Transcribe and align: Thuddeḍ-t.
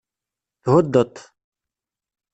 Thuddeḍ-t. 0.63 1.15